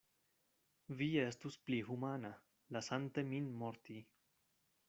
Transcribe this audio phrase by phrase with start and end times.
[1.01, 2.33] Vi estus pli humana,
[2.79, 4.03] lasante min morti.